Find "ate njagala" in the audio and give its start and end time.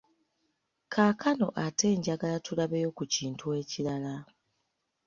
1.65-2.37